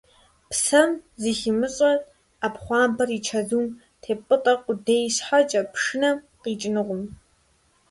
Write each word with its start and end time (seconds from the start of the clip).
Псэм 0.49 0.89
зыхимыщӀэр, 1.21 1.99
Ӏэпхъуамбэр 2.39 3.09
и 3.17 3.19
чэзум 3.25 3.65
теппӀытӀэ 4.01 4.53
къудей 4.63 5.05
щхьэкӀэ, 5.15 5.61
пшынэм 5.73 6.17
къикӀынукъым. 6.41 7.03